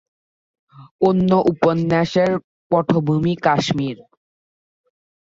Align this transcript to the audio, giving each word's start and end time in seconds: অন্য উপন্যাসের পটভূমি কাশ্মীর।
অন্য 1.01 1.31
উপন্যাসের 1.51 2.31
পটভূমি 2.71 3.33
কাশ্মীর। 3.45 3.97